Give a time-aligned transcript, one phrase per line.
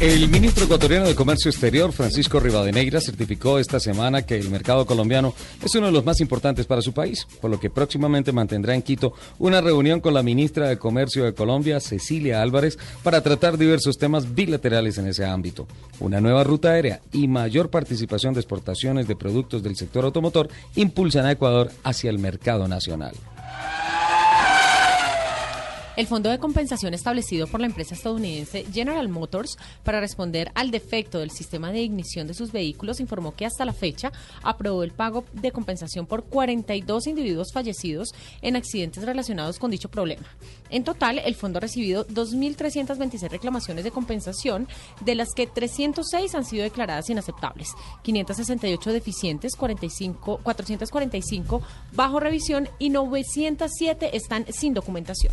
[0.00, 5.34] El ministro ecuatoriano de Comercio Exterior, Francisco Rivadeneira, certificó esta semana que el mercado colombiano
[5.60, 8.82] es uno de los más importantes para su país, por lo que próximamente mantendrá en
[8.82, 13.98] Quito una reunión con la ministra de Comercio de Colombia, Cecilia Álvarez, para tratar diversos
[13.98, 15.66] temas bilaterales en ese ámbito.
[15.98, 21.26] Una nueva ruta aérea y mayor participación de exportaciones de productos del sector automotor impulsan
[21.26, 23.16] a Ecuador hacia el mercado nacional.
[25.98, 31.18] El fondo de compensación establecido por la empresa estadounidense General Motors para responder al defecto
[31.18, 34.12] del sistema de ignición de sus vehículos informó que hasta la fecha
[34.44, 38.10] aprobó el pago de compensación por 42 individuos fallecidos
[38.42, 40.22] en accidentes relacionados con dicho problema.
[40.70, 44.68] En total, el fondo ha recibido 2.326 reclamaciones de compensación,
[45.00, 47.70] de las que 306 han sido declaradas inaceptables,
[48.04, 55.32] 568 deficientes, 45, 445 bajo revisión y 907 están sin documentación.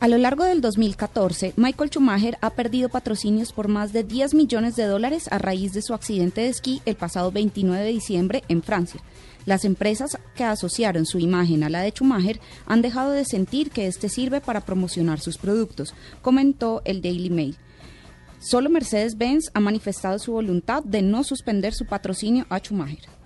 [0.00, 4.76] A lo largo del 2014, Michael Schumacher ha perdido patrocinios por más de 10 millones
[4.76, 8.62] de dólares a raíz de su accidente de esquí el pasado 29 de diciembre en
[8.62, 9.00] Francia.
[9.44, 13.88] Las empresas que asociaron su imagen a la de Schumacher han dejado de sentir que
[13.88, 17.56] este sirve para promocionar sus productos, comentó el Daily Mail.
[18.38, 23.17] Solo Mercedes-Benz ha manifestado su voluntad de no suspender su patrocinio a Schumacher.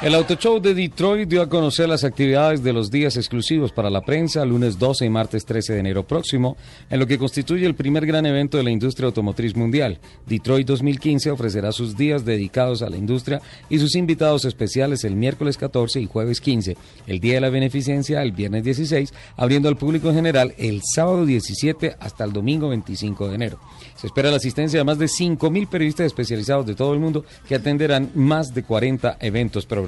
[0.00, 3.90] El Auto Show de Detroit dio a conocer las actividades de los días exclusivos para
[3.90, 6.56] la prensa, lunes 12 y martes 13 de enero próximo,
[6.88, 9.98] en lo que constituye el primer gran evento de la industria automotriz mundial.
[10.24, 15.58] Detroit 2015 ofrecerá sus días dedicados a la industria y sus invitados especiales el miércoles
[15.58, 16.76] 14 y jueves 15,
[17.08, 21.26] el día de la beneficencia el viernes 16, abriendo al público en general el sábado
[21.26, 23.58] 17 hasta el domingo 25 de enero.
[23.96, 27.56] Se espera la asistencia de más de 5.000 periodistas especializados de todo el mundo que
[27.56, 29.87] atenderán más de 40 eventos programados.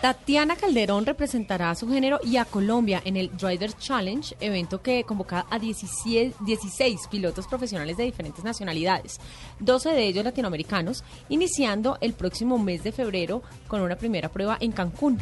[0.00, 5.02] Tatiana Calderón representará a su género y a Colombia en el Driver Challenge, evento que
[5.02, 9.18] convoca a 16, 16, pilotos profesionales de diferentes nacionalidades,
[9.58, 14.70] 12 de ellos latinoamericanos, iniciando el próximo mes de febrero con una primera prueba en
[14.70, 15.18] Cancún.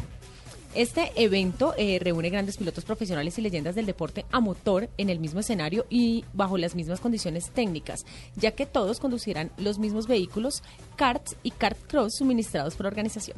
[0.75, 5.19] Este evento eh, reúne grandes pilotos profesionales y leyendas del deporte a motor en el
[5.19, 8.05] mismo escenario y bajo las mismas condiciones técnicas,
[8.35, 10.61] ya que todos conducirán los mismos vehículos,
[10.95, 13.37] karts y kart cross suministrados por la organización.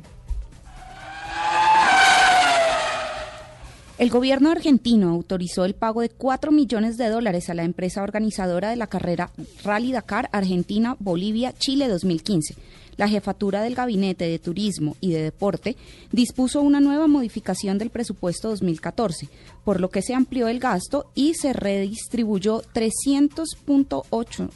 [4.00, 8.70] El gobierno argentino autorizó el pago de 4 millones de dólares a la empresa organizadora
[8.70, 9.30] de la carrera
[9.62, 12.56] Rally Dakar Argentina, Bolivia, Chile 2015.
[12.96, 15.76] La jefatura del Gabinete de Turismo y de Deporte
[16.14, 19.28] dispuso una nueva modificación del presupuesto 2014,
[19.66, 24.50] por lo que se amplió el gasto y se redistribuyó 300.8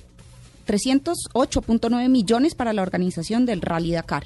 [0.66, 4.25] 308.9 millones para la organización del Rally Dakar.